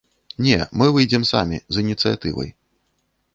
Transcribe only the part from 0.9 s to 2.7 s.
выйдзем самі з ініцыятывай.